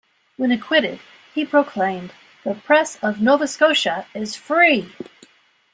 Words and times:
When 0.35 0.49
acquitted, 0.51 0.99
he 1.31 1.45
proclaimed: 1.45 2.13
the 2.43 2.55
Press 2.55 2.97
of 3.03 3.21
Nova 3.21 3.45
Scotia 3.47 4.07
is 4.15 4.35
free. 4.35 4.95